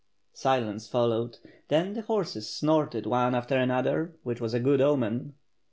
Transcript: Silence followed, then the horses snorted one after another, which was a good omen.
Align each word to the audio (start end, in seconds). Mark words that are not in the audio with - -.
Silence 0.33 0.87
followed, 0.87 1.37
then 1.67 1.93
the 1.93 2.01
horses 2.01 2.49
snorted 2.49 3.05
one 3.05 3.35
after 3.35 3.55
another, 3.55 4.15
which 4.23 4.41
was 4.41 4.55
a 4.55 4.59
good 4.59 4.81
omen. 4.81 5.35